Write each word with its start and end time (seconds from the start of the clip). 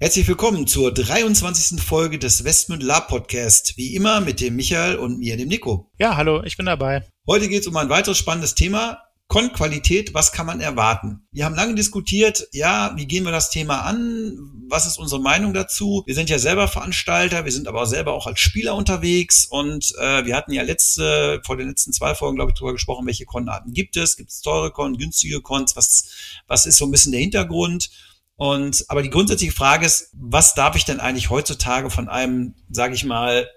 Herzlich 0.00 0.28
willkommen 0.28 0.68
zur 0.68 0.94
23. 0.94 1.82
Folge 1.82 2.20
des 2.20 2.44
Westmund 2.44 2.84
Lab 2.84 3.08
Podcast. 3.08 3.76
Wie 3.76 3.96
immer 3.96 4.20
mit 4.20 4.40
dem 4.40 4.54
Michael 4.54 4.94
und 4.94 5.18
mir, 5.18 5.36
dem 5.36 5.48
Nico. 5.48 5.90
Ja, 5.98 6.16
hallo, 6.16 6.44
ich 6.44 6.56
bin 6.56 6.66
dabei. 6.66 7.02
Heute 7.26 7.48
geht 7.48 7.62
es 7.62 7.66
um 7.66 7.76
ein 7.76 7.88
weiteres 7.88 8.16
spannendes 8.16 8.54
Thema. 8.54 9.02
Con-Qualität, 9.26 10.14
was 10.14 10.30
kann 10.30 10.46
man 10.46 10.60
erwarten? 10.60 11.26
Wir 11.32 11.44
haben 11.44 11.56
lange 11.56 11.74
diskutiert, 11.74 12.46
ja, 12.52 12.92
wie 12.94 13.06
gehen 13.06 13.24
wir 13.24 13.32
das 13.32 13.50
Thema 13.50 13.80
an? 13.80 14.38
Was 14.68 14.86
ist 14.86 14.98
unsere 14.98 15.20
Meinung 15.20 15.52
dazu? 15.52 16.04
Wir 16.06 16.14
sind 16.14 16.30
ja 16.30 16.38
selber 16.38 16.68
Veranstalter, 16.68 17.44
wir 17.44 17.52
sind 17.52 17.66
aber 17.66 17.82
auch 17.82 17.86
selber 17.86 18.12
auch 18.12 18.28
als 18.28 18.38
Spieler 18.38 18.76
unterwegs 18.76 19.46
und 19.46 19.92
äh, 19.98 20.24
wir 20.24 20.36
hatten 20.36 20.52
ja 20.52 20.62
letzte, 20.62 21.42
vor 21.44 21.56
den 21.56 21.68
letzten 21.68 21.92
zwei 21.92 22.14
Folgen, 22.14 22.36
glaube 22.36 22.52
ich, 22.52 22.54
darüber 22.54 22.72
gesprochen, 22.72 23.04
welche 23.04 23.26
Con-Arten 23.26 23.72
gibt 23.72 23.96
es? 23.96 24.16
Gibt 24.16 24.30
es 24.30 24.42
teure 24.42 24.70
Con, 24.70 24.96
günstige 24.96 25.40
Cons? 25.40 25.74
Was, 25.74 26.04
was 26.46 26.66
ist 26.66 26.78
so 26.78 26.86
ein 26.86 26.92
bisschen 26.92 27.10
der 27.10 27.20
Hintergrund? 27.20 27.90
Und 28.38 28.84
aber 28.86 29.02
die 29.02 29.10
grundsätzliche 29.10 29.52
Frage 29.52 29.84
ist, 29.84 30.10
was 30.12 30.54
darf 30.54 30.76
ich 30.76 30.84
denn 30.84 31.00
eigentlich 31.00 31.28
heutzutage 31.28 31.90
von 31.90 32.08
einem, 32.08 32.54
sage 32.70 32.94
ich 32.94 33.04
mal, 33.04 33.48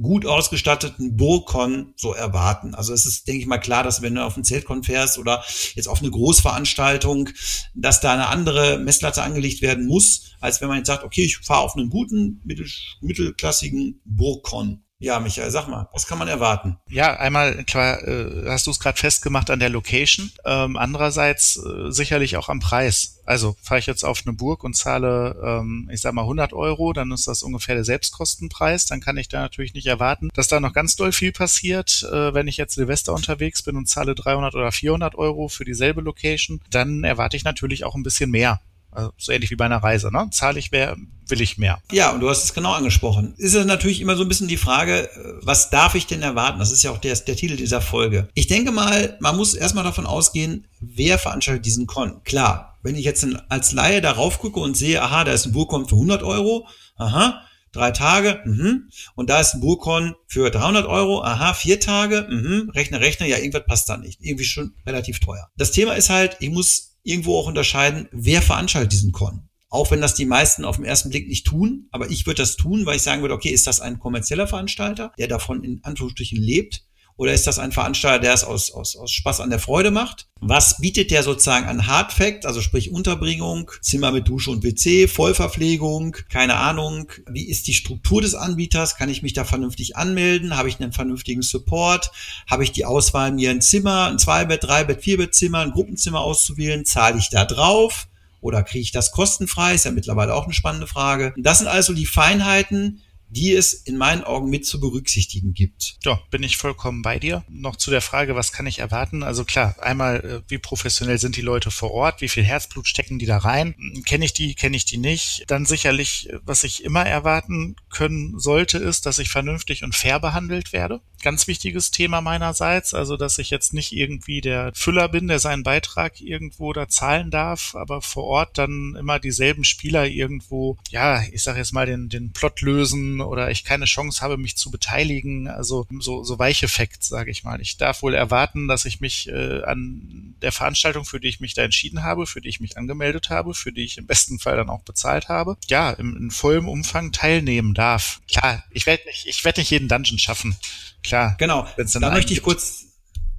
gut 0.00 0.26
ausgestatteten 0.26 1.16
Burkon 1.16 1.92
so 1.96 2.14
erwarten. 2.14 2.76
Also 2.76 2.94
es 2.94 3.04
ist, 3.04 3.26
denke 3.26 3.40
ich 3.40 3.46
mal, 3.48 3.58
klar, 3.58 3.82
dass 3.82 4.00
wenn 4.00 4.14
du 4.14 4.24
auf 4.24 4.36
ein 4.36 4.44
Zeltkon 4.44 4.84
fährst 4.84 5.18
oder 5.18 5.44
jetzt 5.74 5.88
auf 5.88 6.00
eine 6.00 6.10
Großveranstaltung, 6.12 7.30
dass 7.74 8.00
da 8.00 8.12
eine 8.12 8.28
andere 8.28 8.78
Messlatte 8.78 9.22
angelegt 9.22 9.60
werden 9.60 9.86
muss, 9.86 10.36
als 10.40 10.60
wenn 10.60 10.68
man 10.68 10.78
jetzt 10.78 10.86
sagt, 10.86 11.02
okay, 11.02 11.24
ich 11.24 11.38
fahre 11.38 11.62
auf 11.62 11.74
einen 11.76 11.90
guten, 11.90 12.40
mittel, 12.44 12.68
mittelklassigen 13.00 14.00
Burkon. 14.04 14.84
Ja, 15.02 15.18
Michael, 15.18 15.50
sag 15.50 15.66
mal, 15.66 15.88
was 15.92 16.06
kann 16.06 16.18
man 16.18 16.28
erwarten? 16.28 16.78
Ja, 16.88 17.16
einmal 17.16 17.64
klar, 17.64 18.06
äh, 18.06 18.44
hast 18.46 18.68
du 18.68 18.70
es 18.70 18.78
gerade 18.78 18.96
festgemacht 18.96 19.50
an 19.50 19.58
der 19.58 19.68
Location. 19.68 20.30
Ähm, 20.44 20.76
andererseits 20.76 21.56
äh, 21.56 21.90
sicherlich 21.90 22.36
auch 22.36 22.48
am 22.48 22.60
Preis. 22.60 23.20
Also 23.24 23.56
fahre 23.60 23.80
ich 23.80 23.86
jetzt 23.86 24.04
auf 24.04 24.22
eine 24.24 24.32
Burg 24.32 24.62
und 24.62 24.76
zahle, 24.76 25.36
ähm, 25.44 25.90
ich 25.92 26.00
sag 26.00 26.14
mal 26.14 26.22
100 26.22 26.52
Euro, 26.52 26.92
dann 26.92 27.10
ist 27.10 27.26
das 27.26 27.42
ungefähr 27.42 27.74
der 27.74 27.84
Selbstkostenpreis. 27.84 28.86
Dann 28.86 29.00
kann 29.00 29.16
ich 29.16 29.26
da 29.28 29.40
natürlich 29.40 29.74
nicht 29.74 29.86
erwarten, 29.86 30.30
dass 30.34 30.46
da 30.46 30.60
noch 30.60 30.72
ganz 30.72 30.94
doll 30.94 31.10
viel 31.10 31.32
passiert. 31.32 32.04
Äh, 32.12 32.32
wenn 32.32 32.46
ich 32.46 32.56
jetzt 32.56 32.74
Silvester 32.74 33.12
unterwegs 33.12 33.64
bin 33.64 33.76
und 33.76 33.88
zahle 33.88 34.14
300 34.14 34.54
oder 34.54 34.70
400 34.70 35.16
Euro 35.16 35.48
für 35.48 35.64
dieselbe 35.64 36.00
Location, 36.00 36.60
dann 36.70 37.02
erwarte 37.02 37.36
ich 37.36 37.42
natürlich 37.42 37.84
auch 37.84 37.96
ein 37.96 38.04
bisschen 38.04 38.30
mehr. 38.30 38.60
Also 38.92 39.12
so 39.16 39.32
ähnlich 39.32 39.50
wie 39.50 39.56
bei 39.56 39.64
einer 39.64 39.82
Reise, 39.82 40.12
ne? 40.12 40.28
Zahle 40.30 40.58
ich 40.58 40.70
mehr, 40.70 40.96
will 41.26 41.40
ich 41.40 41.58
mehr. 41.58 41.80
Ja, 41.90 42.12
und 42.12 42.20
du 42.20 42.28
hast 42.28 42.44
es 42.44 42.54
genau 42.54 42.72
angesprochen. 42.72 43.34
Ist 43.38 43.54
es 43.54 43.64
natürlich 43.64 44.00
immer 44.00 44.16
so 44.16 44.22
ein 44.22 44.28
bisschen 44.28 44.48
die 44.48 44.56
Frage, 44.58 45.08
was 45.40 45.70
darf 45.70 45.94
ich 45.94 46.06
denn 46.06 46.22
erwarten? 46.22 46.58
Das 46.58 46.70
ist 46.70 46.82
ja 46.82 46.90
auch 46.90 46.98
der, 46.98 47.16
der 47.16 47.36
Titel 47.36 47.56
dieser 47.56 47.80
Folge. 47.80 48.28
Ich 48.34 48.46
denke 48.46 48.70
mal, 48.70 49.16
man 49.20 49.36
muss 49.36 49.54
erstmal 49.54 49.84
davon 49.84 50.06
ausgehen, 50.06 50.66
wer 50.80 51.18
veranstaltet 51.18 51.64
diesen 51.64 51.86
Con. 51.86 52.22
Klar, 52.24 52.78
wenn 52.82 52.96
ich 52.96 53.04
jetzt 53.04 53.26
als 53.48 53.72
Laie 53.72 54.00
darauf 54.00 54.38
gucke 54.38 54.60
und 54.60 54.76
sehe, 54.76 55.02
aha, 55.02 55.24
da 55.24 55.32
ist 55.32 55.46
ein 55.46 55.52
Burgcon 55.52 55.88
für 55.88 55.94
100 55.94 56.22
Euro, 56.22 56.68
aha, 56.96 57.42
drei 57.72 57.90
Tage, 57.90 58.42
mhm. 58.44 58.90
und 59.14 59.30
da 59.30 59.40
ist 59.40 59.54
ein 59.54 59.60
Burkon 59.60 60.14
für 60.26 60.50
300 60.50 60.86
Euro, 60.86 61.22
aha, 61.24 61.54
vier 61.54 61.80
Tage, 61.80 62.26
mhm. 62.28 62.70
rechne, 62.74 63.00
rechne, 63.00 63.28
ja, 63.28 63.38
irgendwas 63.38 63.64
passt 63.66 63.88
da 63.88 63.96
nicht, 63.96 64.20
irgendwie 64.20 64.44
schon 64.44 64.74
relativ 64.86 65.20
teuer. 65.20 65.48
Das 65.56 65.72
Thema 65.72 65.94
ist 65.94 66.10
halt, 66.10 66.36
ich 66.40 66.50
muss 66.50 66.91
irgendwo 67.02 67.38
auch 67.38 67.46
unterscheiden, 67.46 68.08
wer 68.12 68.42
veranstaltet 68.42 68.92
diesen 68.92 69.12
Con. 69.12 69.48
Auch 69.68 69.90
wenn 69.90 70.02
das 70.02 70.14
die 70.14 70.26
meisten 70.26 70.64
auf 70.64 70.76
den 70.76 70.84
ersten 70.84 71.08
Blick 71.08 71.28
nicht 71.28 71.46
tun, 71.46 71.88
aber 71.90 72.10
ich 72.10 72.26
würde 72.26 72.42
das 72.42 72.56
tun, 72.56 72.84
weil 72.84 72.96
ich 72.96 73.02
sagen 73.02 73.22
würde, 73.22 73.34
okay, 73.34 73.48
ist 73.48 73.66
das 73.66 73.80
ein 73.80 73.98
kommerzieller 73.98 74.46
Veranstalter, 74.46 75.12
der 75.18 75.28
davon 75.28 75.64
in 75.64 75.82
Anführungsstrichen 75.82 76.38
lebt? 76.38 76.84
Oder 77.16 77.32
ist 77.32 77.46
das 77.46 77.58
ein 77.58 77.72
Veranstalter, 77.72 78.20
der 78.20 78.34
es 78.34 78.44
aus, 78.44 78.70
aus, 78.72 78.96
aus 78.96 79.10
Spaß 79.10 79.40
an 79.40 79.50
der 79.50 79.58
Freude 79.58 79.90
macht? 79.90 80.28
Was 80.40 80.78
bietet 80.78 81.10
der 81.10 81.22
sozusagen 81.22 81.66
an 81.66 81.86
Hardfact, 81.86 82.46
also 82.46 82.60
sprich 82.60 82.90
Unterbringung, 82.90 83.70
Zimmer 83.80 84.10
mit 84.10 84.28
Dusche 84.28 84.50
und 84.50 84.64
WC, 84.64 85.06
Vollverpflegung, 85.06 86.16
keine 86.30 86.56
Ahnung. 86.56 87.12
Wie 87.30 87.48
ist 87.48 87.68
die 87.68 87.74
Struktur 87.74 88.22
des 88.22 88.34
Anbieters? 88.34 88.96
Kann 88.96 89.08
ich 89.08 89.22
mich 89.22 89.34
da 89.34 89.44
vernünftig 89.44 89.96
anmelden? 89.96 90.56
Habe 90.56 90.68
ich 90.68 90.80
einen 90.80 90.92
vernünftigen 90.92 91.42
Support? 91.42 92.10
Habe 92.50 92.64
ich 92.64 92.72
die 92.72 92.84
Auswahl, 92.84 93.30
mir 93.32 93.50
ein 93.50 93.60
Zimmer, 93.60 94.06
ein 94.06 94.18
Zweibett, 94.18 94.64
Dreibett, 94.64 95.02
Vierbettzimmer, 95.02 95.60
ein 95.60 95.70
Gruppenzimmer 95.72 96.20
auszuwählen? 96.20 96.84
Zahle 96.84 97.18
ich 97.18 97.28
da 97.28 97.44
drauf? 97.44 98.08
Oder 98.40 98.64
kriege 98.64 98.82
ich 98.82 98.90
das 98.90 99.12
kostenfrei? 99.12 99.74
Ist 99.74 99.84
ja 99.84 99.92
mittlerweile 99.92 100.34
auch 100.34 100.44
eine 100.44 100.52
spannende 100.52 100.88
Frage. 100.88 101.32
Das 101.36 101.58
sind 101.58 101.68
also 101.68 101.94
die 101.94 102.06
Feinheiten, 102.06 103.00
die 103.32 103.54
es 103.54 103.72
in 103.72 103.96
meinen 103.96 104.24
Augen 104.24 104.50
mit 104.50 104.66
zu 104.66 104.78
berücksichtigen 104.78 105.54
gibt. 105.54 105.96
Ja, 106.04 106.20
bin 106.30 106.42
ich 106.42 106.58
vollkommen 106.58 107.00
bei 107.00 107.18
dir. 107.18 107.44
Noch 107.48 107.76
zu 107.76 107.90
der 107.90 108.02
Frage, 108.02 108.36
was 108.36 108.52
kann 108.52 108.66
ich 108.66 108.78
erwarten? 108.78 109.22
Also 109.22 109.44
klar, 109.44 109.74
einmal, 109.80 110.16
äh, 110.46 110.50
wie 110.50 110.58
professionell 110.58 111.18
sind 111.18 111.36
die 111.36 111.42
Leute 111.42 111.70
vor 111.70 111.92
Ort? 111.92 112.20
Wie 112.20 112.28
viel 112.28 112.44
Herzblut 112.44 112.86
stecken 112.86 113.18
die 113.18 113.24
da 113.24 113.38
rein? 113.38 113.74
Kenne 114.04 114.26
ich 114.26 114.34
die, 114.34 114.54
kenne 114.54 114.76
ich 114.76 114.84
die 114.84 114.98
nicht? 114.98 115.44
Dann 115.46 115.64
sicherlich, 115.64 116.28
was 116.42 116.62
ich 116.62 116.84
immer 116.84 117.06
erwarten 117.06 117.76
können 117.88 118.38
sollte, 118.38 118.76
ist, 118.76 119.06
dass 119.06 119.18
ich 119.18 119.30
vernünftig 119.30 119.82
und 119.82 119.94
fair 119.94 120.20
behandelt 120.20 120.74
werde. 120.74 121.00
Ganz 121.22 121.46
wichtiges 121.46 121.90
Thema 121.90 122.20
meinerseits. 122.20 122.94
Also, 122.94 123.16
dass 123.16 123.38
ich 123.38 123.50
jetzt 123.50 123.72
nicht 123.72 123.92
irgendwie 123.92 124.40
der 124.40 124.72
Füller 124.74 125.08
bin, 125.08 125.28
der 125.28 125.38
seinen 125.38 125.62
Beitrag 125.62 126.20
irgendwo 126.20 126.72
da 126.72 126.88
zahlen 126.88 127.30
darf, 127.30 127.74
aber 127.74 128.02
vor 128.02 128.24
Ort 128.24 128.58
dann 128.58 128.96
immer 128.98 129.18
dieselben 129.18 129.64
Spieler 129.64 130.06
irgendwo, 130.06 130.76
ja, 130.90 131.22
ich 131.32 131.42
sage 131.42 131.58
jetzt 131.58 131.72
mal, 131.72 131.86
den, 131.86 132.08
den 132.08 132.32
Plot 132.32 132.60
lösen 132.60 133.20
oder 133.20 133.50
ich 133.50 133.64
keine 133.64 133.84
Chance 133.84 134.20
habe, 134.20 134.36
mich 134.36 134.56
zu 134.56 134.70
beteiligen. 134.70 135.48
Also 135.48 135.86
so, 136.00 136.24
so 136.24 136.38
Weicheffekt, 136.38 137.04
sage 137.04 137.30
ich 137.30 137.44
mal. 137.44 137.60
Ich 137.60 137.76
darf 137.76 138.02
wohl 138.02 138.14
erwarten, 138.14 138.68
dass 138.68 138.84
ich 138.84 139.00
mich 139.00 139.28
äh, 139.28 139.62
an 139.62 140.34
der 140.42 140.52
Veranstaltung, 140.52 141.04
für 141.04 141.20
die 141.20 141.28
ich 141.28 141.40
mich 141.40 141.54
da 141.54 141.62
entschieden 141.62 142.02
habe, 142.02 142.26
für 142.26 142.40
die 142.40 142.48
ich 142.48 142.60
mich 142.60 142.76
angemeldet 142.76 143.30
habe, 143.30 143.54
für 143.54 143.72
die 143.72 143.84
ich 143.84 143.98
im 143.98 144.06
besten 144.06 144.38
Fall 144.38 144.56
dann 144.56 144.70
auch 144.70 144.82
bezahlt 144.82 145.28
habe, 145.28 145.56
ja, 145.68 145.90
im, 145.90 146.16
in 146.16 146.30
vollem 146.30 146.68
Umfang 146.68 147.12
teilnehmen 147.12 147.74
darf. 147.74 148.20
Klar, 148.28 148.64
ich 148.70 148.86
werde 148.86 149.04
nicht, 149.06 149.26
ich 149.26 149.44
werde 149.44 149.60
nicht 149.60 149.70
jeden 149.70 149.88
Dungeon 149.88 150.18
schaffen. 150.18 150.56
Klar. 151.02 151.36
Genau. 151.38 151.66
Da 151.76 152.10
möchte 152.10 152.32
ich 152.32 152.42
kurz, 152.42 152.84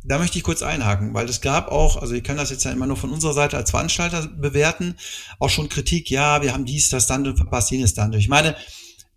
da 0.04 0.18
möchte 0.18 0.38
ich 0.38 0.44
kurz 0.44 0.62
einhaken, 0.62 1.14
weil 1.14 1.30
es 1.30 1.42
gab 1.42 1.72
auch, 1.72 1.98
also 1.98 2.14
ich 2.14 2.24
kann 2.24 2.38
das 2.38 2.50
jetzt 2.50 2.64
ja 2.66 2.72
immer 2.72 2.88
nur 2.88 2.98
von 2.98 3.12
unserer 3.12 3.34
Seite 3.34 3.58
als 3.58 3.72
Veranstalter 3.72 4.28
bewerten, 4.28 4.96
auch 5.40 5.50
schon 5.50 5.70
Kritik, 5.70 6.10
ja, 6.10 6.42
wir 6.42 6.54
haben 6.54 6.66
dies, 6.66 6.90
das 6.90 7.08
Dungeon 7.08 7.38
verpasst, 7.38 7.72
jenes 7.72 7.94
Dungeon. 7.94 8.20
Ich 8.20 8.30
meine, 8.30 8.56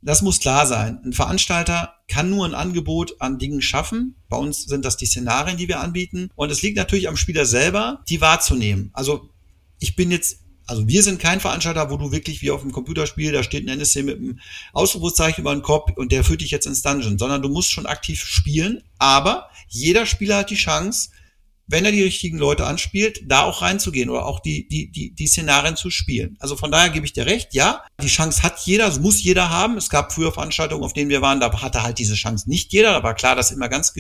das 0.03 0.23
muss 0.23 0.39
klar 0.39 0.67
sein. 0.67 1.01
Ein 1.05 1.13
Veranstalter 1.13 1.95
kann 2.07 2.31
nur 2.31 2.47
ein 2.47 2.55
Angebot 2.55 3.21
an 3.21 3.39
Dingen 3.39 3.61
schaffen. 3.61 4.15
Bei 4.29 4.37
uns 4.37 4.65
sind 4.65 4.85
das 4.85 4.97
die 4.97 5.07
Szenarien, 5.07 5.57
die 5.57 5.67
wir 5.67 5.81
anbieten. 5.81 6.31
Und 6.37 6.53
es 6.53 6.63
liegt 6.63 6.77
natürlich 6.77 7.09
am 7.09 7.17
Spieler 7.17 7.45
selber, 7.45 8.05
die 8.09 8.21
wahrzunehmen. 8.21 8.91
Also 8.93 9.31
ich 9.81 9.97
bin 9.97 10.13
jetzt 10.13 10.46
also 10.67 10.87
wir 10.89 11.03
sind 11.03 11.21
kein 11.21 11.41
Veranstalter, 11.41 11.91
wo 11.91 11.97
du 11.97 12.13
wirklich 12.13 12.43
wie 12.43 12.51
auf 12.51 12.63
dem 12.63 12.73
Computerspiel, 12.73 13.33
da 13.33 13.43
steht 13.43 13.65
ein 13.65 13.79
NSC 13.79 14.03
mit 14.03 14.17
einem 14.17 14.41
Ausrufungszeichen 14.73 15.43
über 15.43 15.55
den 15.55 15.63
Kopf 15.63 15.93
und 15.97 16.13
der 16.13 16.25
führt 16.25 16.41
dich 16.41 16.51
jetzt 16.51 16.67
ins 16.67 16.83
Dungeon, 16.83 17.19
sondern 17.19 17.43
du 17.43 17.49
musst 17.49 17.71
schon 17.71 17.87
aktiv 17.87 18.25
spielen. 18.25 18.83
Aber 18.99 19.49
jeder 19.69 20.07
Spieler 20.07 20.39
hat 20.39 20.51
die 20.51 20.57
Chance, 20.57 21.11
wenn 21.69 21.85
er 21.85 21.93
die 21.93 22.03
richtigen 22.03 22.39
Leute 22.39 22.65
anspielt, 22.67 23.23
da 23.27 23.43
auch 23.43 23.63
reinzugehen 23.63 24.09
oder 24.09 24.27
auch 24.27 24.41
die, 24.41 24.69
die, 24.69 24.91
die, 24.91 25.15
die 25.15 25.27
Szenarien 25.27 25.77
zu 25.77 25.91
spielen. 25.91 26.37
Also 26.39 26.57
von 26.57 26.71
daher 26.71 26.91
gebe 26.91 27.07
ich 27.07 27.13
dir 27.13 27.27
recht, 27.27 27.55
ja, 27.55 27.83
die 28.01 28.07
Chance 28.07 28.43
hat 28.43 28.61
jeder, 28.65 28.87
das 28.87 29.01
muss 29.01 29.23
jeder 29.23 29.51
haben. 29.51 29.77
Es 29.77 29.91
gab 29.91 30.13
früher 30.13 30.33
Veranstaltungen, 30.33 30.85
auf 30.85 30.93
denen 30.93 31.11
wir 31.11 31.23
waren, 31.23 31.41
da 31.41 31.53
hatte 31.61 31.83
halt 31.83 31.99
diese 31.99 32.15
Chance 32.15 32.49
nicht 32.49 32.73
jeder. 32.73 32.93
Da 32.93 33.03
war 33.03 33.15
klar, 33.15 33.35
dass 33.35 33.51
immer 33.51 33.69
ganz 33.69 33.93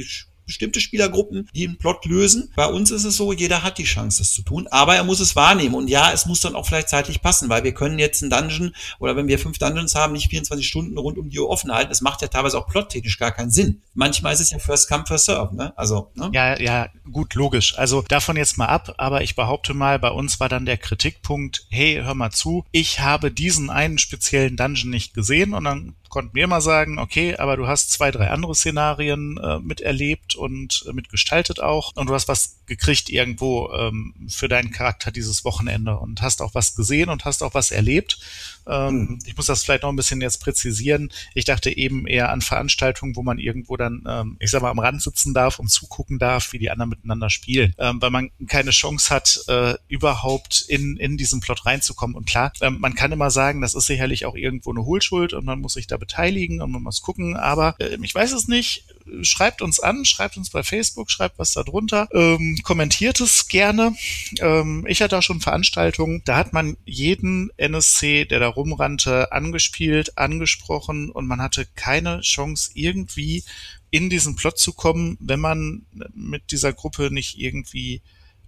bestimmte 0.46 0.80
Spielergruppen, 0.80 1.48
die 1.54 1.66
einen 1.66 1.78
Plot 1.78 2.06
lösen. 2.06 2.52
Bei 2.56 2.66
uns 2.66 2.90
ist 2.90 3.04
es 3.04 3.16
so, 3.16 3.32
jeder 3.32 3.62
hat 3.62 3.78
die 3.78 3.84
Chance, 3.84 4.18
das 4.18 4.32
zu 4.32 4.42
tun, 4.42 4.66
aber 4.70 4.96
er 4.96 5.04
muss 5.04 5.20
es 5.20 5.36
wahrnehmen. 5.36 5.74
Und 5.74 5.88
ja, 5.88 6.12
es 6.12 6.26
muss 6.26 6.40
dann 6.40 6.54
auch 6.54 6.66
vielleicht 6.66 6.88
zeitlich 6.88 7.20
passen, 7.20 7.48
weil 7.48 7.64
wir 7.64 7.74
können 7.74 7.98
jetzt 7.98 8.22
einen 8.22 8.30
Dungeon 8.30 8.74
oder 8.98 9.16
wenn 9.16 9.28
wir 9.28 9.38
fünf 9.38 9.58
Dungeons 9.58 9.94
haben, 9.94 10.12
nicht 10.12 10.30
24 10.30 10.66
Stunden 10.66 10.96
rund 10.96 11.18
um 11.18 11.28
die 11.28 11.38
Uhr 11.38 11.50
offen 11.50 11.72
halten. 11.72 11.90
Das 11.90 12.00
macht 12.00 12.22
ja 12.22 12.28
teilweise 12.28 12.58
auch 12.58 12.66
plottechnisch 12.66 13.18
gar 13.18 13.32
keinen 13.32 13.50
Sinn. 13.50 13.82
Manchmal 13.94 14.32
ist 14.32 14.40
es 14.40 14.50
ja 14.50 14.58
First 14.58 14.88
Come, 14.88 15.04
First 15.06 15.26
Serve, 15.26 15.54
ne? 15.54 15.72
Also, 15.76 16.10
ne? 16.14 16.30
Ja, 16.32 16.58
ja, 16.58 16.88
gut, 17.10 17.34
logisch. 17.34 17.76
Also 17.78 18.02
davon 18.02 18.36
jetzt 18.36 18.58
mal 18.58 18.66
ab, 18.66 18.94
aber 18.98 19.22
ich 19.22 19.36
behaupte 19.36 19.74
mal, 19.74 19.98
bei 19.98 20.10
uns 20.10 20.40
war 20.40 20.48
dann 20.48 20.66
der 20.66 20.78
Kritikpunkt, 20.78 21.66
hey, 21.70 22.00
hör 22.02 22.14
mal 22.14 22.30
zu, 22.30 22.64
ich 22.70 23.00
habe 23.00 23.30
diesen 23.30 23.70
einen 23.70 23.98
speziellen 23.98 24.56
Dungeon 24.56 24.90
nicht 24.90 25.14
gesehen 25.14 25.54
und 25.54 25.64
dann 25.64 25.94
konnten 26.08 26.34
wir 26.34 26.44
immer 26.44 26.60
sagen, 26.60 26.98
okay, 26.98 27.36
aber 27.36 27.56
du 27.56 27.66
hast 27.66 27.92
zwei, 27.92 28.10
drei 28.10 28.30
andere 28.30 28.54
Szenarien 28.54 29.38
äh, 29.38 29.58
miterlebt 29.58 30.34
und 30.34 30.84
äh, 30.88 30.92
mitgestaltet 30.92 31.60
auch 31.60 31.92
und 31.94 32.08
du 32.08 32.14
hast 32.14 32.28
was 32.28 32.58
gekriegt 32.66 33.08
irgendwo 33.08 33.72
ähm, 33.72 34.14
für 34.28 34.48
deinen 34.48 34.70
Charakter 34.70 35.10
dieses 35.10 35.44
Wochenende 35.44 35.98
und 35.98 36.22
hast 36.22 36.42
auch 36.42 36.54
was 36.54 36.74
gesehen 36.74 37.08
und 37.08 37.24
hast 37.24 37.42
auch 37.42 37.54
was 37.54 37.70
erlebt. 37.70 38.18
Ähm, 38.66 38.94
mhm. 38.94 39.18
Ich 39.24 39.36
muss 39.36 39.46
das 39.46 39.62
vielleicht 39.62 39.82
noch 39.82 39.90
ein 39.90 39.96
bisschen 39.96 40.20
jetzt 40.20 40.40
präzisieren. 40.40 41.12
Ich 41.34 41.44
dachte 41.44 41.76
eben 41.76 42.06
eher 42.06 42.30
an 42.30 42.40
Veranstaltungen, 42.40 43.14
wo 43.14 43.22
man 43.22 43.38
irgendwo 43.38 43.76
dann, 43.76 44.04
ähm, 44.08 44.36
ich 44.40 44.50
sag 44.50 44.62
mal, 44.62 44.70
am 44.70 44.78
Rand 44.78 45.02
sitzen 45.02 45.34
darf 45.34 45.58
und 45.58 45.68
zugucken 45.68 46.18
darf, 46.18 46.52
wie 46.52 46.58
die 46.58 46.70
anderen 46.70 46.90
miteinander 46.90 47.30
spielen, 47.30 47.74
ähm, 47.78 48.02
weil 48.02 48.10
man 48.10 48.30
keine 48.48 48.70
Chance 48.70 49.14
hat, 49.14 49.40
äh, 49.48 49.74
überhaupt 49.88 50.64
in, 50.68 50.96
in 50.96 51.16
diesen 51.16 51.40
Plot 51.40 51.66
reinzukommen. 51.66 52.16
Und 52.16 52.26
klar, 52.26 52.52
ähm, 52.60 52.78
man 52.80 52.94
kann 52.94 53.12
immer 53.12 53.30
sagen, 53.30 53.60
das 53.60 53.74
ist 53.74 53.86
sicherlich 53.86 54.26
auch 54.26 54.34
irgendwo 54.34 54.70
eine 54.70 54.84
Hohlschuld 54.84 55.32
und 55.32 55.44
man 55.44 55.60
muss 55.60 55.74
sich 55.74 55.86
da 55.96 55.98
beteiligen 55.98 56.60
und 56.60 56.70
man 56.70 56.82
muss 56.82 57.02
gucken, 57.02 57.36
aber 57.36 57.74
äh, 57.78 57.96
ich 58.02 58.14
weiß 58.14 58.32
es 58.32 58.48
nicht. 58.48 58.84
Schreibt 59.22 59.62
uns 59.62 59.78
an, 59.78 60.04
schreibt 60.04 60.36
uns 60.36 60.50
bei 60.50 60.64
Facebook, 60.64 61.10
schreibt 61.10 61.38
was 61.38 61.52
da 61.52 61.62
drunter, 61.62 62.08
ähm, 62.12 62.58
kommentiert 62.64 63.20
es 63.20 63.46
gerne. 63.46 63.94
Ähm, 64.40 64.84
ich 64.88 65.00
hatte 65.00 65.16
auch 65.16 65.22
schon 65.22 65.40
Veranstaltungen, 65.40 66.22
da 66.24 66.36
hat 66.36 66.52
man 66.52 66.76
jeden 66.84 67.50
NSC, 67.56 68.24
der 68.24 68.40
da 68.40 68.48
rumrannte, 68.48 69.30
angespielt, 69.32 70.18
angesprochen 70.18 71.10
und 71.10 71.26
man 71.26 71.40
hatte 71.40 71.66
keine 71.76 72.20
Chance 72.20 72.72
irgendwie 72.74 73.44
in 73.90 74.10
diesen 74.10 74.34
Plot 74.34 74.58
zu 74.58 74.72
kommen, 74.72 75.16
wenn 75.20 75.40
man 75.40 75.86
mit 76.12 76.50
dieser 76.50 76.72
Gruppe 76.72 77.10
nicht 77.12 77.38
irgendwie 77.38 78.02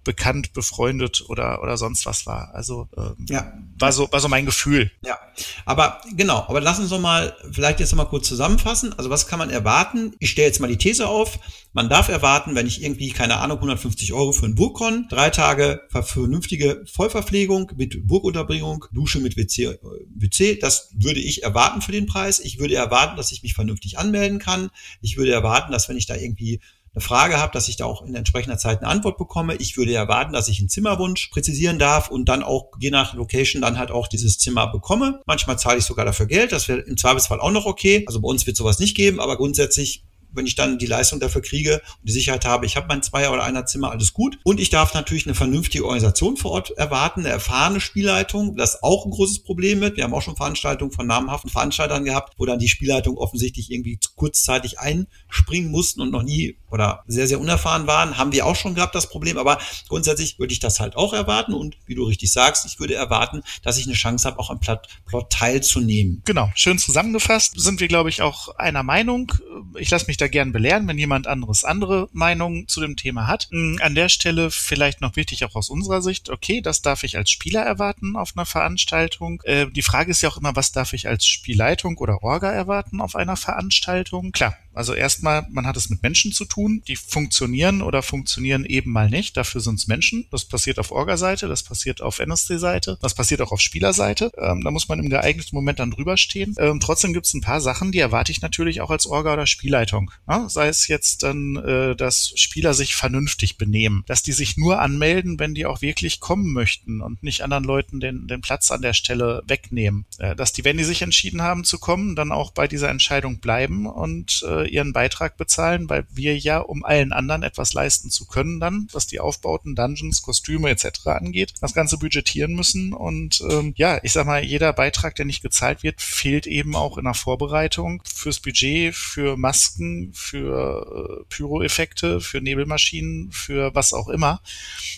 bekannt, 0.08 0.54
befreundet 0.54 1.22
oder, 1.28 1.62
oder 1.62 1.76
sonst 1.76 2.06
was 2.06 2.24
war. 2.24 2.54
Also 2.54 2.88
ähm, 2.96 3.26
ja. 3.28 3.52
war, 3.78 3.92
so, 3.92 4.10
war 4.10 4.20
so 4.20 4.28
mein 4.28 4.46
Gefühl. 4.46 4.90
Ja, 5.04 5.18
aber 5.66 6.00
genau, 6.16 6.46
aber 6.48 6.62
lass 6.62 6.78
uns 6.78 6.88
doch 6.88 6.98
mal 6.98 7.36
vielleicht 7.52 7.78
jetzt 7.78 7.92
noch 7.92 7.98
mal 7.98 8.06
kurz 8.06 8.26
zusammenfassen. 8.26 8.94
Also 8.94 9.10
was 9.10 9.26
kann 9.26 9.38
man 9.38 9.50
erwarten? 9.50 10.14
Ich 10.18 10.30
stelle 10.30 10.46
jetzt 10.46 10.60
mal 10.60 10.66
die 10.68 10.78
These 10.78 11.06
auf. 11.06 11.38
Man 11.74 11.90
darf 11.90 12.08
erwarten, 12.08 12.54
wenn 12.54 12.66
ich 12.66 12.82
irgendwie, 12.82 13.10
keine 13.10 13.36
Ahnung, 13.36 13.58
150 13.58 14.14
Euro 14.14 14.32
für 14.32 14.46
ein 14.46 14.54
Burgkon, 14.54 15.08
drei 15.10 15.28
Tage 15.28 15.82
vernünftige 15.90 16.82
Vollverpflegung 16.90 17.72
mit 17.76 18.06
Burgunterbringung, 18.06 18.86
Dusche 18.92 19.20
mit 19.20 19.36
WC, 19.36 19.78
WC, 20.08 20.58
das 20.58 20.88
würde 20.94 21.20
ich 21.20 21.42
erwarten 21.42 21.82
für 21.82 21.92
den 21.92 22.06
Preis. 22.06 22.38
Ich 22.38 22.58
würde 22.58 22.76
erwarten, 22.76 23.18
dass 23.18 23.30
ich 23.30 23.42
mich 23.42 23.52
vernünftig 23.52 23.98
anmelden 23.98 24.38
kann. 24.38 24.70
Ich 25.02 25.18
würde 25.18 25.32
erwarten, 25.32 25.70
dass 25.70 25.90
wenn 25.90 25.98
ich 25.98 26.06
da 26.06 26.16
irgendwie 26.16 26.60
eine 26.98 27.06
Frage 27.06 27.38
habe, 27.38 27.52
dass 27.52 27.68
ich 27.68 27.76
da 27.76 27.84
auch 27.84 28.02
in 28.02 28.14
entsprechender 28.14 28.58
Zeit 28.58 28.80
eine 28.80 28.88
Antwort 28.88 29.18
bekomme. 29.18 29.54
Ich 29.56 29.76
würde 29.76 29.94
erwarten, 29.94 30.32
dass 30.32 30.48
ich 30.48 30.58
einen 30.58 30.68
Zimmerwunsch 30.68 31.28
präzisieren 31.28 31.78
darf 31.78 32.10
und 32.10 32.28
dann 32.28 32.42
auch 32.42 32.72
je 32.80 32.90
nach 32.90 33.14
Location 33.14 33.62
dann 33.62 33.78
halt 33.78 33.90
auch 33.90 34.08
dieses 34.08 34.38
Zimmer 34.38 34.66
bekomme. 34.66 35.20
Manchmal 35.26 35.58
zahle 35.58 35.78
ich 35.78 35.84
sogar 35.84 36.04
dafür 36.04 36.26
Geld. 36.26 36.52
Das 36.52 36.66
wäre 36.68 36.80
im 36.80 36.96
Zweifelsfall 36.96 37.40
auch 37.40 37.52
noch 37.52 37.66
okay. 37.66 38.04
Also 38.06 38.20
bei 38.20 38.28
uns 38.28 38.46
wird 38.46 38.56
sowas 38.56 38.80
nicht 38.80 38.96
geben, 38.96 39.20
aber 39.20 39.36
grundsätzlich 39.36 40.04
wenn 40.32 40.46
ich 40.46 40.54
dann 40.54 40.78
die 40.78 40.86
Leistung 40.86 41.20
dafür 41.20 41.42
kriege 41.42 41.80
und 42.00 42.08
die 42.08 42.12
Sicherheit 42.12 42.44
habe, 42.44 42.66
ich 42.66 42.76
habe 42.76 42.86
mein 42.88 43.02
Zweier- 43.02 43.32
oder 43.32 43.44
Einer-Zimmer, 43.44 43.90
alles 43.90 44.12
gut. 44.12 44.38
Und 44.44 44.60
ich 44.60 44.70
darf 44.70 44.94
natürlich 44.94 45.26
eine 45.26 45.34
vernünftige 45.34 45.84
Organisation 45.84 46.36
vor 46.36 46.52
Ort 46.52 46.70
erwarten, 46.72 47.20
eine 47.20 47.30
erfahrene 47.30 47.80
Spielleitung, 47.80 48.56
das 48.56 48.82
auch 48.82 49.04
ein 49.04 49.10
großes 49.10 49.42
Problem 49.44 49.80
wird. 49.80 49.96
Wir 49.96 50.04
haben 50.04 50.14
auch 50.14 50.22
schon 50.22 50.36
Veranstaltungen 50.36 50.92
von 50.92 51.06
namhaften 51.06 51.50
Veranstaltern 51.50 52.04
gehabt, 52.04 52.34
wo 52.38 52.46
dann 52.46 52.58
die 52.58 52.68
Spielleitung 52.68 53.16
offensichtlich 53.16 53.70
irgendwie 53.70 53.98
kurzzeitig 54.16 54.78
einspringen 54.78 55.70
mussten 55.70 56.00
und 56.00 56.10
noch 56.10 56.22
nie 56.22 56.56
oder 56.70 57.02
sehr, 57.06 57.26
sehr 57.26 57.40
unerfahren 57.40 57.86
waren. 57.86 58.18
Haben 58.18 58.32
wir 58.32 58.46
auch 58.46 58.56
schon 58.56 58.74
gehabt, 58.74 58.94
das 58.94 59.08
Problem. 59.08 59.38
Aber 59.38 59.58
grundsätzlich 59.88 60.38
würde 60.38 60.52
ich 60.52 60.60
das 60.60 60.80
halt 60.80 60.96
auch 60.96 61.12
erwarten. 61.12 61.54
Und 61.54 61.76
wie 61.86 61.94
du 61.94 62.04
richtig 62.04 62.32
sagst, 62.32 62.66
ich 62.66 62.78
würde 62.78 62.94
erwarten, 62.94 63.42
dass 63.62 63.78
ich 63.78 63.86
eine 63.86 63.94
Chance 63.94 64.28
habe, 64.28 64.38
auch 64.38 64.50
am 64.50 64.60
Plot, 64.60 64.86
Plot 65.06 65.30
teilzunehmen. 65.30 66.22
Genau, 66.24 66.50
schön 66.54 66.78
zusammengefasst. 66.78 67.58
Sind 67.58 67.80
wir, 67.80 67.88
glaube 67.88 68.10
ich, 68.10 68.22
auch 68.22 68.48
einer 68.56 68.82
Meinung. 68.82 69.32
Ich 69.78 69.90
lasse 69.90 70.06
mich 70.06 70.17
da 70.20 70.28
gern 70.28 70.52
belehren, 70.52 70.86
wenn 70.88 70.98
jemand 70.98 71.26
anderes 71.26 71.64
andere 71.64 72.08
Meinungen 72.12 72.68
zu 72.68 72.80
dem 72.80 72.96
Thema 72.96 73.26
hat. 73.26 73.48
Hm, 73.50 73.78
an 73.82 73.94
der 73.94 74.08
Stelle 74.08 74.50
vielleicht 74.50 75.00
noch 75.00 75.16
wichtig 75.16 75.44
auch 75.44 75.54
aus 75.54 75.70
unserer 75.70 76.02
Sicht, 76.02 76.30
okay, 76.30 76.60
das 76.60 76.82
darf 76.82 77.04
ich 77.04 77.16
als 77.16 77.30
Spieler 77.30 77.62
erwarten 77.62 78.16
auf 78.16 78.32
einer 78.36 78.46
Veranstaltung. 78.46 79.42
Äh, 79.44 79.66
die 79.66 79.82
Frage 79.82 80.10
ist 80.10 80.22
ja 80.22 80.28
auch 80.28 80.36
immer, 80.36 80.56
was 80.56 80.72
darf 80.72 80.92
ich 80.92 81.08
als 81.08 81.26
Spielleitung 81.26 81.96
oder 81.98 82.22
Orga 82.22 82.50
erwarten 82.50 83.00
auf 83.00 83.16
einer 83.16 83.36
Veranstaltung? 83.36 84.32
Klar, 84.32 84.56
also 84.78 84.94
erstmal, 84.94 85.44
man 85.50 85.66
hat 85.66 85.76
es 85.76 85.90
mit 85.90 86.04
Menschen 86.04 86.30
zu 86.30 86.44
tun, 86.44 86.82
die 86.86 86.94
funktionieren 86.94 87.82
oder 87.82 88.00
funktionieren 88.00 88.64
eben 88.64 88.92
mal 88.92 89.10
nicht. 89.10 89.36
Dafür 89.36 89.60
sind 89.60 89.80
es 89.80 89.88
Menschen. 89.88 90.28
Das 90.30 90.44
passiert 90.44 90.78
auf 90.78 90.92
Orga-Seite, 90.92 91.48
das 91.48 91.64
passiert 91.64 92.00
auf 92.00 92.20
NSC-Seite, 92.20 92.96
das 93.02 93.14
passiert 93.14 93.40
auch 93.40 93.50
auf 93.50 93.60
Spielerseite. 93.60 94.30
Ähm, 94.38 94.62
da 94.62 94.70
muss 94.70 94.88
man 94.88 95.00
im 95.00 95.10
geeigneten 95.10 95.56
Moment 95.56 95.80
dann 95.80 95.90
drüber 95.90 96.16
stehen. 96.16 96.54
Ähm, 96.58 96.78
trotzdem 96.78 97.12
gibt 97.12 97.26
es 97.26 97.34
ein 97.34 97.40
paar 97.40 97.60
Sachen, 97.60 97.90
die 97.90 97.98
erwarte 97.98 98.30
ich 98.30 98.40
natürlich 98.40 98.80
auch 98.80 98.90
als 98.90 99.06
Orga 99.06 99.32
oder 99.32 99.48
Spielleitung. 99.48 100.12
Ja, 100.28 100.48
sei 100.48 100.68
es 100.68 100.86
jetzt 100.86 101.24
dann, 101.24 101.56
äh, 101.56 101.96
dass 101.96 102.32
Spieler 102.36 102.72
sich 102.72 102.94
vernünftig 102.94 103.58
benehmen, 103.58 104.04
dass 104.06 104.22
die 104.22 104.32
sich 104.32 104.56
nur 104.56 104.80
anmelden, 104.80 105.40
wenn 105.40 105.54
die 105.54 105.66
auch 105.66 105.82
wirklich 105.82 106.20
kommen 106.20 106.52
möchten 106.52 107.00
und 107.00 107.24
nicht 107.24 107.42
anderen 107.42 107.64
Leuten 107.64 107.98
den, 107.98 108.28
den 108.28 108.42
Platz 108.42 108.70
an 108.70 108.82
der 108.82 108.94
Stelle 108.94 109.42
wegnehmen. 109.48 110.06
Äh, 110.18 110.36
dass 110.36 110.52
die, 110.52 110.64
wenn 110.64 110.78
die 110.78 110.84
sich 110.84 111.02
entschieden 111.02 111.42
haben 111.42 111.64
zu 111.64 111.80
kommen, 111.80 112.14
dann 112.14 112.30
auch 112.30 112.52
bei 112.52 112.68
dieser 112.68 112.90
Entscheidung 112.90 113.40
bleiben 113.40 113.86
und 113.86 114.44
äh, 114.46 114.67
ihren 114.68 114.92
Beitrag 114.92 115.36
bezahlen, 115.36 115.88
weil 115.88 116.06
wir 116.10 116.36
ja, 116.36 116.58
um 116.58 116.84
allen 116.84 117.12
anderen 117.12 117.42
etwas 117.42 117.72
leisten 117.72 118.10
zu 118.10 118.26
können, 118.26 118.60
dann, 118.60 118.88
was 118.92 119.06
die 119.06 119.20
Aufbauten, 119.20 119.74
Dungeons, 119.74 120.22
Kostüme 120.22 120.70
etc. 120.70 121.06
angeht, 121.06 121.54
das 121.60 121.74
Ganze 121.74 121.98
budgetieren 121.98 122.54
müssen. 122.54 122.92
Und 122.92 123.42
ähm, 123.50 123.74
ja, 123.76 123.98
ich 124.02 124.12
sag 124.12 124.26
mal, 124.26 124.44
jeder 124.44 124.72
Beitrag, 124.72 125.14
der 125.14 125.24
nicht 125.24 125.42
gezahlt 125.42 125.82
wird, 125.82 126.00
fehlt 126.00 126.46
eben 126.46 126.74
auch 126.76 126.98
in 126.98 127.04
der 127.04 127.14
Vorbereitung 127.14 128.02
fürs 128.04 128.40
Budget, 128.40 128.94
für 128.94 129.36
Masken, 129.36 130.12
für 130.14 131.20
äh, 131.20 131.24
Pyroeffekte, 131.28 132.20
für 132.20 132.40
Nebelmaschinen, 132.40 133.32
für 133.32 133.74
was 133.74 133.92
auch 133.92 134.08
immer. 134.08 134.40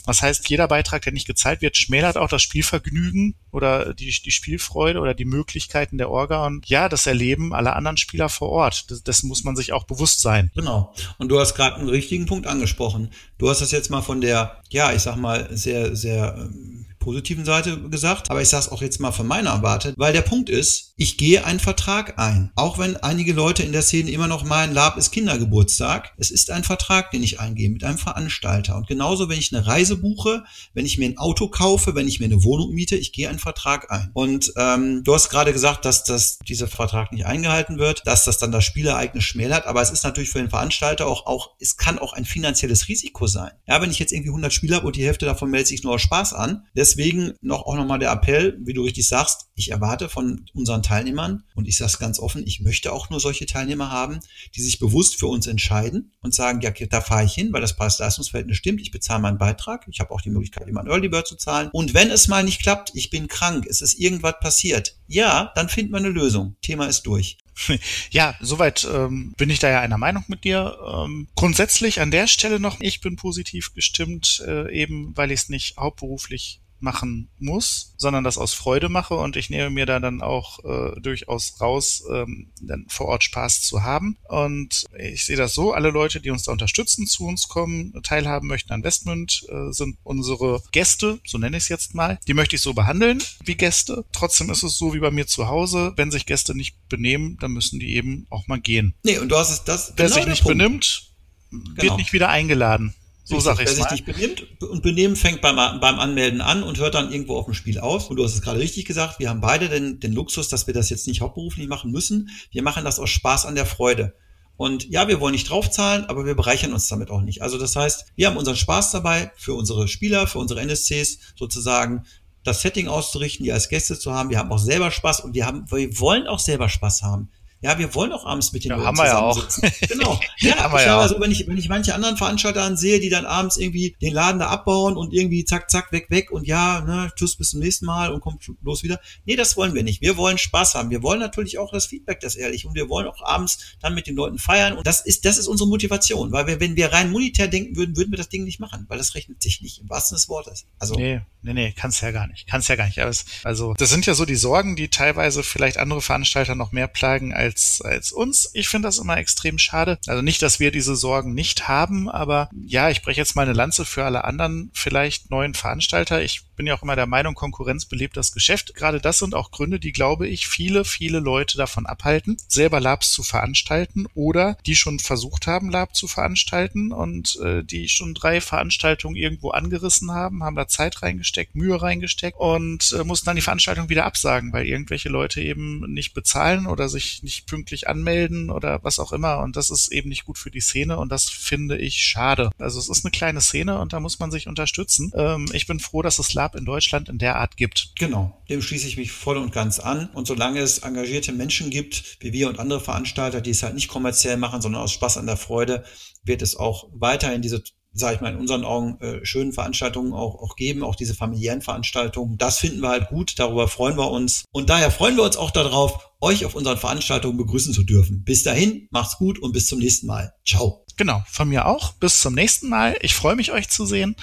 Das 0.06 0.22
heißt, 0.22 0.48
jeder 0.48 0.68
Beitrag, 0.68 1.02
der 1.02 1.12
nicht 1.12 1.26
gezahlt 1.26 1.60
wird, 1.60 1.76
schmälert 1.76 2.16
auch 2.16 2.28
das 2.28 2.42
Spielvergnügen 2.42 3.34
oder 3.50 3.94
die, 3.94 4.14
die 4.24 4.30
Spielfreude 4.30 5.00
oder 5.00 5.14
die 5.14 5.24
Möglichkeiten 5.24 5.98
der 5.98 6.10
Orga 6.10 6.46
und 6.46 6.68
ja, 6.68 6.88
das 6.88 7.06
Erleben 7.06 7.52
aller 7.52 7.76
anderen 7.76 7.96
Spieler 7.96 8.28
vor 8.28 8.50
Ort. 8.50 8.90
Das, 8.90 9.02
das 9.02 9.22
muss 9.22 9.44
man 9.44 9.49
sich 9.56 9.72
auch 9.72 9.84
bewusst 9.84 10.20
sein. 10.20 10.50
Genau. 10.54 10.92
Und 11.18 11.28
du 11.28 11.38
hast 11.38 11.54
gerade 11.54 11.76
einen 11.76 11.88
richtigen 11.88 12.26
Punkt 12.26 12.46
angesprochen. 12.46 13.10
Du 13.38 13.48
hast 13.48 13.60
das 13.60 13.70
jetzt 13.70 13.90
mal 13.90 14.02
von 14.02 14.20
der, 14.20 14.60
ja, 14.70 14.92
ich 14.92 15.02
sag 15.02 15.16
mal, 15.16 15.48
sehr, 15.50 15.96
sehr 15.96 16.34
ähm, 16.38 16.79
positiven 17.10 17.44
Seite 17.44 17.80
gesagt, 17.88 18.30
aber 18.30 18.40
ich 18.40 18.48
sage 18.48 18.66
es 18.66 18.72
auch 18.72 18.82
jetzt 18.82 19.00
mal 19.00 19.10
von 19.10 19.26
meiner 19.26 19.50
erwartet, 19.50 19.94
weil 19.98 20.12
der 20.12 20.22
Punkt 20.22 20.48
ist, 20.48 20.92
ich 20.96 21.16
gehe 21.16 21.44
einen 21.44 21.58
Vertrag 21.58 22.18
ein. 22.18 22.52
Auch 22.54 22.78
wenn 22.78 22.96
einige 22.96 23.32
Leute 23.32 23.64
in 23.64 23.72
der 23.72 23.82
Szene 23.82 24.10
immer 24.10 24.28
noch 24.28 24.44
meinen, 24.44 24.72
Lab 24.72 24.96
ist 24.96 25.10
Kindergeburtstag. 25.10 26.12
Es 26.18 26.30
ist 26.30 26.50
ein 26.50 26.62
Vertrag, 26.62 27.10
den 27.10 27.22
ich 27.22 27.40
eingehe 27.40 27.68
mit 27.68 27.82
einem 27.82 27.98
Veranstalter. 27.98 28.76
Und 28.76 28.86
genauso, 28.86 29.28
wenn 29.28 29.38
ich 29.38 29.52
eine 29.52 29.66
Reise 29.66 29.96
buche, 29.96 30.44
wenn 30.72 30.86
ich 30.86 30.98
mir 30.98 31.08
ein 31.08 31.18
Auto 31.18 31.48
kaufe, 31.48 31.96
wenn 31.96 32.06
ich 32.06 32.20
mir 32.20 32.26
eine 32.26 32.44
Wohnung 32.44 32.72
miete, 32.72 32.96
ich 32.96 33.12
gehe 33.12 33.28
einen 33.28 33.38
Vertrag 33.38 33.90
ein. 33.90 34.10
Und 34.12 34.52
ähm, 34.56 35.02
du 35.04 35.14
hast 35.14 35.30
gerade 35.30 35.52
gesagt, 35.52 35.84
dass 35.84 36.04
das, 36.04 36.38
dieser 36.46 36.68
Vertrag 36.68 37.12
nicht 37.12 37.26
eingehalten 37.26 37.78
wird, 37.78 38.02
dass 38.06 38.24
das 38.24 38.38
dann 38.38 38.52
das 38.52 38.64
Spielereignis 38.64 39.24
schmälert. 39.24 39.66
Aber 39.66 39.82
es 39.82 39.90
ist 39.90 40.04
natürlich 40.04 40.30
für 40.30 40.38
den 40.38 40.50
Veranstalter 40.50 41.06
auch, 41.06 41.26
auch, 41.26 41.50
es 41.58 41.76
kann 41.76 41.98
auch 41.98 42.12
ein 42.12 42.24
finanzielles 42.24 42.88
Risiko 42.88 43.26
sein. 43.26 43.50
Ja, 43.66 43.82
wenn 43.82 43.90
ich 43.90 43.98
jetzt 43.98 44.12
irgendwie 44.12 44.30
100 44.30 44.52
Spieler 44.52 44.76
habe 44.76 44.86
und 44.86 44.96
die 44.96 45.04
Hälfte 45.04 45.26
davon 45.26 45.50
meldet 45.50 45.68
sich 45.68 45.82
nur 45.82 45.94
aus 45.94 46.02
Spaß 46.02 46.34
an, 46.34 46.66
deswegen 46.76 46.99
noch 47.40 47.66
auch 47.66 47.76
nochmal 47.76 47.98
der 47.98 48.12
Appell, 48.12 48.58
wie 48.60 48.72
du 48.72 48.82
richtig 48.82 49.08
sagst, 49.08 49.48
ich 49.54 49.70
erwarte 49.70 50.08
von 50.08 50.46
unseren 50.54 50.82
Teilnehmern, 50.82 51.44
und 51.54 51.68
ich 51.68 51.76
sage 51.76 51.92
es 51.92 51.98
ganz 51.98 52.18
offen, 52.18 52.46
ich 52.46 52.60
möchte 52.60 52.92
auch 52.92 53.10
nur 53.10 53.20
solche 53.20 53.46
Teilnehmer 53.46 53.90
haben, 53.90 54.20
die 54.54 54.62
sich 54.62 54.78
bewusst 54.78 55.18
für 55.18 55.26
uns 55.26 55.46
entscheiden 55.46 56.12
und 56.20 56.34
sagen, 56.34 56.60
ja, 56.60 56.70
da 56.70 57.00
fahre 57.00 57.24
ich 57.24 57.34
hin, 57.34 57.52
weil 57.52 57.60
das 57.60 57.76
Preis-Leistungsverhältnis 57.76 58.56
stimmt, 58.56 58.80
ich 58.80 58.90
bezahle 58.90 59.22
meinen 59.22 59.38
Beitrag, 59.38 59.86
ich 59.90 60.00
habe 60.00 60.10
auch 60.12 60.20
die 60.20 60.30
Möglichkeit, 60.30 60.68
immer 60.68 60.80
einen 60.80 60.90
Early 60.90 61.08
Bird 61.08 61.26
zu 61.26 61.36
zahlen. 61.36 61.70
Und 61.72 61.94
wenn 61.94 62.10
es 62.10 62.28
mal 62.28 62.44
nicht 62.44 62.62
klappt, 62.62 62.92
ich 62.94 63.10
bin 63.10 63.28
krank, 63.28 63.66
es 63.68 63.82
ist 63.82 63.98
irgendwas 63.98 64.34
passiert, 64.40 64.96
ja, 65.06 65.52
dann 65.54 65.68
finden 65.68 65.92
wir 65.92 65.98
eine 65.98 66.08
Lösung. 66.08 66.56
Thema 66.62 66.86
ist 66.86 67.02
durch. 67.02 67.38
Ja, 68.10 68.34
soweit 68.40 68.88
ähm, 68.90 69.34
bin 69.36 69.50
ich 69.50 69.58
da 69.58 69.68
ja 69.68 69.80
einer 69.80 69.98
Meinung 69.98 70.24
mit 70.28 70.44
dir. 70.44 70.78
Ähm, 70.86 71.28
grundsätzlich 71.36 72.00
an 72.00 72.10
der 72.10 72.26
Stelle 72.26 72.60
noch, 72.60 72.80
ich 72.80 73.00
bin 73.00 73.16
positiv 73.16 73.74
gestimmt, 73.74 74.42
äh, 74.46 74.72
eben 74.72 75.16
weil 75.16 75.30
ich 75.30 75.40
es 75.40 75.48
nicht 75.48 75.76
hauptberuflich 75.76 76.60
machen 76.80 77.28
muss, 77.38 77.94
sondern 77.96 78.24
das 78.24 78.38
aus 78.38 78.54
Freude 78.54 78.88
mache 78.88 79.14
und 79.14 79.36
ich 79.36 79.50
nehme 79.50 79.70
mir 79.70 79.86
da 79.86 80.00
dann 80.00 80.22
auch 80.22 80.64
äh, 80.64 81.00
durchaus 81.00 81.60
raus, 81.60 82.04
ähm, 82.10 82.50
dann 82.60 82.86
vor 82.88 83.06
Ort 83.06 83.24
Spaß 83.24 83.62
zu 83.62 83.82
haben. 83.82 84.16
Und 84.28 84.86
ich 84.98 85.24
sehe 85.24 85.36
das 85.36 85.54
so, 85.54 85.72
alle 85.72 85.90
Leute, 85.90 86.20
die 86.20 86.30
uns 86.30 86.44
da 86.44 86.52
unterstützen, 86.52 87.06
zu 87.06 87.26
uns 87.26 87.48
kommen, 87.48 87.92
teilhaben 88.02 88.48
möchten 88.48 88.72
an 88.72 88.82
Westmünd, 88.82 89.46
äh, 89.48 89.72
sind 89.72 89.98
unsere 90.02 90.62
Gäste, 90.72 91.20
so 91.26 91.38
nenne 91.38 91.56
ich 91.56 91.64
es 91.64 91.68
jetzt 91.68 91.94
mal. 91.94 92.18
Die 92.26 92.34
möchte 92.34 92.56
ich 92.56 92.62
so 92.62 92.74
behandeln 92.74 93.22
wie 93.44 93.54
Gäste. 93.54 94.04
Trotzdem 94.12 94.50
ist 94.50 94.62
es 94.62 94.78
so 94.78 94.94
wie 94.94 95.00
bei 95.00 95.10
mir 95.10 95.26
zu 95.26 95.48
Hause, 95.48 95.92
wenn 95.96 96.10
sich 96.10 96.26
Gäste 96.26 96.54
nicht 96.54 96.76
benehmen, 96.88 97.36
dann 97.40 97.52
müssen 97.52 97.80
die 97.80 97.94
eben 97.94 98.26
auch 98.30 98.46
mal 98.48 98.60
gehen. 98.60 98.94
Nee, 99.02 99.18
und 99.18 99.28
du 99.28 99.36
hast 99.36 99.50
es 99.50 99.64
das. 99.64 99.92
Wer 99.96 100.06
genau 100.06 100.16
sich 100.16 100.26
nicht 100.26 100.42
Punkt. 100.42 100.58
benimmt, 100.58 101.10
wird 101.50 101.78
genau. 101.78 101.96
nicht 101.96 102.12
wieder 102.12 102.28
eingeladen. 102.28 102.94
So 103.30 103.40
sag 103.40 103.60
ich 103.60 103.66
Wer 103.66 103.74
sich 103.74 103.90
nicht 103.90 104.04
benimmt 104.04 104.62
und 104.62 104.82
Benehmen 104.82 105.16
fängt 105.16 105.40
beim, 105.40 105.56
beim 105.56 105.98
Anmelden 105.98 106.40
an 106.40 106.62
und 106.62 106.78
hört 106.78 106.94
dann 106.94 107.12
irgendwo 107.12 107.36
auf 107.36 107.46
dem 107.46 107.54
Spiel 107.54 107.78
auf. 107.78 108.10
Und 108.10 108.16
du 108.16 108.24
hast 108.24 108.34
es 108.34 108.42
gerade 108.42 108.58
richtig 108.58 108.84
gesagt, 108.84 109.18
wir 109.18 109.30
haben 109.30 109.40
beide 109.40 109.68
den, 109.68 110.00
den 110.00 110.12
Luxus, 110.12 110.48
dass 110.48 110.66
wir 110.66 110.74
das 110.74 110.90
jetzt 110.90 111.06
nicht 111.06 111.20
hauptberuflich 111.20 111.68
machen 111.68 111.90
müssen. 111.90 112.30
Wir 112.50 112.62
machen 112.62 112.84
das 112.84 112.98
aus 112.98 113.10
Spaß 113.10 113.46
an 113.46 113.54
der 113.54 113.66
Freude. 113.66 114.14
Und 114.56 114.90
ja, 114.90 115.08
wir 115.08 115.20
wollen 115.20 115.32
nicht 115.32 115.48
draufzahlen, 115.48 116.04
aber 116.04 116.26
wir 116.26 116.34
bereichern 116.34 116.74
uns 116.74 116.86
damit 116.88 117.10
auch 117.10 117.22
nicht. 117.22 117.40
Also 117.40 117.56
das 117.56 117.76
heißt, 117.76 118.12
wir 118.16 118.26
haben 118.26 118.36
unseren 118.36 118.56
Spaß 118.56 118.90
dabei, 118.90 119.32
für 119.34 119.54
unsere 119.54 119.88
Spieler, 119.88 120.26
für 120.26 120.38
unsere 120.38 120.60
NSCs 120.60 121.18
sozusagen 121.34 122.04
das 122.42 122.60
Setting 122.62 122.88
auszurichten, 122.88 123.44
die 123.44 123.52
als 123.52 123.68
Gäste 123.68 123.98
zu 123.98 124.12
haben. 124.12 124.30
Wir 124.30 124.38
haben 124.38 124.52
auch 124.52 124.58
selber 124.58 124.90
Spaß 124.90 125.20
und 125.20 125.34
wir 125.34 125.46
haben, 125.46 125.64
wir 125.70 125.98
wollen 125.98 126.26
auch 126.26 126.38
selber 126.38 126.68
Spaß 126.68 127.02
haben. 127.02 127.30
Ja, 127.62 127.78
wir 127.78 127.94
wollen 127.94 128.12
auch 128.12 128.24
abends 128.24 128.52
mit 128.52 128.64
den 128.64 128.70
Ja, 128.70 128.76
Leuten 128.76 128.88
haben 128.88 128.98
wir 128.98 129.06
ja 129.06 129.18
auch. 129.18 129.48
Genau. 129.88 130.18
Ja, 130.40 130.56
Haben 130.56 130.72
wir 130.72 130.80
ich 130.80 130.86
ja 130.86 130.98
also, 130.98 131.20
wenn 131.20 131.30
ich, 131.30 131.46
wenn 131.46 131.58
ich 131.58 131.68
manche 131.68 131.94
anderen 131.94 132.16
Veranstalter 132.16 132.62
ansehe, 132.62 132.98
die 132.98 133.10
dann 133.10 133.26
abends 133.26 133.58
irgendwie 133.58 133.94
den 134.00 134.14
Laden 134.14 134.38
da 134.38 134.46
abbauen 134.46 134.96
und 134.96 135.12
irgendwie 135.12 135.44
zack, 135.44 135.70
zack, 135.70 135.92
weg, 135.92 136.06
weg 136.08 136.30
und 136.30 136.46
ja, 136.46 136.80
ne, 136.80 137.12
tschüss, 137.14 137.36
bis 137.36 137.50
zum 137.50 137.60
nächsten 137.60 137.84
Mal 137.84 138.10
und 138.10 138.20
kommt 138.20 138.42
bloß 138.62 138.82
wieder. 138.82 138.98
Nee, 139.26 139.36
das 139.36 139.58
wollen 139.58 139.74
wir 139.74 139.82
nicht. 139.82 140.00
Wir 140.00 140.16
wollen 140.16 140.38
Spaß 140.38 140.74
haben. 140.74 140.88
Wir 140.88 141.02
wollen 141.02 141.20
natürlich 141.20 141.58
auch 141.58 141.70
das 141.70 141.86
Feedback, 141.86 142.20
das 142.20 142.36
ehrlich 142.36 142.64
und 142.64 142.74
wir 142.74 142.88
wollen 142.88 143.06
auch 143.06 143.22
abends 143.22 143.58
dann 143.80 143.94
mit 143.94 144.06
den 144.06 144.16
Leuten 144.16 144.38
feiern 144.38 144.78
und 144.78 144.86
das 144.86 145.02
ist, 145.02 145.26
das 145.26 145.36
ist 145.36 145.46
unsere 145.46 145.68
Motivation, 145.68 146.32
weil 146.32 146.46
wir, 146.46 146.60
wenn 146.60 146.76
wir 146.76 146.92
rein 146.92 147.10
monetär 147.10 147.48
denken 147.48 147.76
würden, 147.76 147.96
würden 147.96 148.10
wir 148.10 148.18
das 148.18 148.30
Ding 148.30 148.44
nicht 148.44 148.60
machen, 148.60 148.86
weil 148.88 148.96
das 148.96 149.14
rechnet 149.14 149.42
sich 149.42 149.60
nicht 149.60 149.80
im 149.80 149.90
wahrsten 149.90 150.16
des 150.16 150.28
Wortes. 150.28 150.64
Also, 150.78 150.94
Nee, 150.94 151.20
nee, 151.42 151.52
nee, 151.52 151.74
kannst 151.76 152.00
ja 152.00 152.10
gar 152.12 152.26
nicht. 152.26 152.46
Kannst 152.46 152.68
ja 152.68 152.76
gar 152.76 152.86
nicht. 152.86 152.98
Es, 152.98 153.26
also, 153.44 153.74
das 153.74 153.90
sind 153.90 154.06
ja 154.06 154.14
so 154.14 154.24
die 154.24 154.36
Sorgen, 154.36 154.76
die 154.76 154.88
teilweise 154.88 155.42
vielleicht 155.42 155.76
andere 155.76 156.00
Veranstalter 156.00 156.54
noch 156.54 156.72
mehr 156.72 156.88
plagen 156.88 157.34
als, 157.34 157.49
als 157.82 158.12
uns. 158.12 158.50
Ich 158.54 158.68
finde 158.68 158.88
das 158.88 158.98
immer 158.98 159.16
extrem 159.16 159.58
schade. 159.58 159.98
Also 160.06 160.22
nicht, 160.22 160.42
dass 160.42 160.60
wir 160.60 160.70
diese 160.70 160.96
Sorgen 160.96 161.34
nicht 161.34 161.68
haben, 161.68 162.08
aber 162.08 162.50
ja, 162.66 162.90
ich 162.90 163.02
breche 163.02 163.20
jetzt 163.20 163.36
mal 163.36 163.42
eine 163.42 163.52
Lanze 163.52 163.84
für 163.84 164.04
alle 164.04 164.24
anderen 164.24 164.70
vielleicht 164.74 165.30
neuen 165.30 165.54
Veranstalter. 165.54 166.22
Ich 166.22 166.42
bin 166.56 166.66
ja 166.66 166.74
auch 166.74 166.82
immer 166.82 166.96
der 166.96 167.06
Meinung, 167.06 167.34
Konkurrenz 167.34 167.86
belebt 167.86 168.16
das 168.16 168.32
Geschäft. 168.32 168.74
Gerade 168.74 169.00
das 169.00 169.18
sind 169.18 169.34
auch 169.34 169.50
Gründe, 169.50 169.80
die, 169.80 169.92
glaube 169.92 170.28
ich, 170.28 170.46
viele, 170.46 170.84
viele 170.84 171.18
Leute 171.18 171.56
davon 171.56 171.86
abhalten, 171.86 172.36
selber 172.48 172.80
Labs 172.80 173.12
zu 173.12 173.22
veranstalten 173.22 174.06
oder 174.14 174.58
die 174.66 174.76
schon 174.76 174.98
versucht 174.98 175.46
haben, 175.46 175.70
Lab 175.70 175.96
zu 175.96 176.06
veranstalten 176.06 176.92
und 176.92 177.38
äh, 177.42 177.64
die 177.64 177.88
schon 177.88 178.14
drei 178.14 178.40
Veranstaltungen 178.40 179.16
irgendwo 179.16 179.50
angerissen 179.50 180.10
haben, 180.12 180.44
haben 180.44 180.56
da 180.56 180.68
Zeit 180.68 181.02
reingesteckt, 181.02 181.54
Mühe 181.54 181.80
reingesteckt 181.80 182.38
und 182.38 182.92
äh, 182.92 183.04
mussten 183.04 183.26
dann 183.26 183.36
die 183.36 183.42
Veranstaltung 183.42 183.88
wieder 183.88 184.04
absagen, 184.04 184.52
weil 184.52 184.66
irgendwelche 184.66 185.08
Leute 185.08 185.40
eben 185.40 185.80
nicht 185.92 186.12
bezahlen 186.12 186.66
oder 186.66 186.88
sich 186.88 187.22
pünktlich 187.46 187.88
anmelden 187.88 188.50
oder 188.50 188.80
was 188.82 188.98
auch 188.98 189.12
immer. 189.12 189.38
Und 189.38 189.56
das 189.56 189.70
ist 189.70 189.92
eben 189.92 190.08
nicht 190.08 190.24
gut 190.24 190.38
für 190.38 190.50
die 190.50 190.60
Szene 190.60 190.98
und 190.98 191.10
das 191.10 191.28
finde 191.28 191.78
ich 191.78 191.96
schade. 191.96 192.50
Also 192.58 192.78
es 192.78 192.88
ist 192.88 193.04
eine 193.04 193.10
kleine 193.10 193.40
Szene 193.40 193.78
und 193.78 193.92
da 193.92 194.00
muss 194.00 194.18
man 194.18 194.30
sich 194.30 194.48
unterstützen. 194.48 195.12
Ähm, 195.14 195.46
ich 195.52 195.66
bin 195.66 195.80
froh, 195.80 196.02
dass 196.02 196.18
es 196.18 196.34
Lab 196.34 196.54
in 196.54 196.64
Deutschland 196.64 197.08
in 197.08 197.18
der 197.18 197.36
Art 197.36 197.56
gibt. 197.56 197.92
Genau, 197.98 198.40
dem 198.48 198.62
schließe 198.62 198.86
ich 198.86 198.96
mich 198.96 199.12
voll 199.12 199.36
und 199.36 199.52
ganz 199.52 199.78
an. 199.78 200.10
Und 200.14 200.26
solange 200.26 200.60
es 200.60 200.78
engagierte 200.78 201.32
Menschen 201.32 201.70
gibt, 201.70 202.18
wie 202.20 202.32
wir 202.32 202.48
und 202.48 202.58
andere 202.58 202.80
Veranstalter, 202.80 203.40
die 203.40 203.50
es 203.50 203.62
halt 203.62 203.74
nicht 203.74 203.88
kommerziell 203.88 204.36
machen, 204.36 204.62
sondern 204.62 204.82
aus 204.82 204.92
Spaß 204.92 205.18
an 205.18 205.26
der 205.26 205.36
Freude, 205.36 205.84
wird 206.22 206.42
es 206.42 206.56
auch 206.56 206.88
weiterhin 206.92 207.42
diese 207.42 207.62
sage 207.92 208.16
ich 208.16 208.20
mal, 208.20 208.32
in 208.32 208.38
unseren 208.38 208.64
Augen 208.64 209.00
äh, 209.00 209.24
schönen 209.24 209.52
Veranstaltungen 209.52 210.12
auch, 210.12 210.36
auch 210.36 210.56
geben, 210.56 210.82
auch 210.82 210.94
diese 210.94 211.14
familiären 211.14 211.62
Veranstaltungen. 211.62 212.38
Das 212.38 212.58
finden 212.58 212.80
wir 212.80 212.90
halt 212.90 213.08
gut, 213.08 213.38
darüber 213.38 213.68
freuen 213.68 213.96
wir 213.96 214.10
uns. 214.10 214.44
Und 214.52 214.70
daher 214.70 214.90
freuen 214.90 215.16
wir 215.16 215.24
uns 215.24 215.36
auch 215.36 215.50
darauf, 215.50 216.10
euch 216.20 216.44
auf 216.44 216.54
unseren 216.54 216.78
Veranstaltungen 216.78 217.36
begrüßen 217.36 217.72
zu 217.72 217.82
dürfen. 217.82 218.24
Bis 218.24 218.42
dahin, 218.42 218.88
macht's 218.90 219.18
gut 219.18 219.38
und 219.38 219.52
bis 219.52 219.66
zum 219.66 219.78
nächsten 219.78 220.06
Mal. 220.06 220.32
Ciao. 220.46 220.84
Genau, 220.96 221.22
von 221.30 221.48
mir 221.48 221.66
auch. 221.66 221.92
Bis 221.94 222.20
zum 222.20 222.34
nächsten 222.34 222.68
Mal. 222.68 222.96
Ich 223.00 223.14
freue 223.14 223.36
mich, 223.36 223.52
euch 223.52 223.68
zu 223.68 223.86
sehen. 223.86 224.16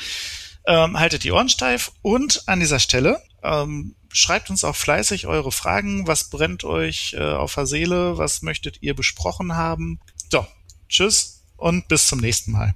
Ähm, 0.67 0.99
haltet 0.99 1.23
die 1.23 1.31
Ohren 1.31 1.49
steif 1.49 1.91
und 2.01 2.43
an 2.47 2.59
dieser 2.59 2.79
Stelle 2.79 3.21
ähm, 3.41 3.95
schreibt 4.11 4.49
uns 4.49 4.63
auch 4.63 4.75
fleißig 4.75 5.27
eure 5.27 5.51
Fragen. 5.51 6.07
Was 6.07 6.29
brennt 6.29 6.63
euch 6.63 7.15
äh, 7.17 7.23
auf 7.23 7.55
der 7.55 7.65
Seele? 7.65 8.17
Was 8.17 8.41
möchtet 8.41 8.81
ihr 8.81 8.95
besprochen 8.95 9.55
haben? 9.55 9.99
So, 10.29 10.45
tschüss 10.89 11.45
und 11.55 11.87
bis 11.87 12.07
zum 12.07 12.19
nächsten 12.19 12.51
Mal. 12.51 12.75